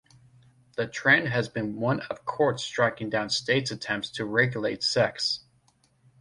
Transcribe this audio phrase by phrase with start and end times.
[0.77, 5.41] The trend has been one of courts striking down states' attempts to regulate sex.